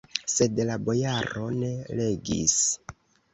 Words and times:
Sed 0.35 0.61
la 0.69 0.77
bojaro 0.87 1.43
ne 1.59 1.69
legis. 2.01 2.57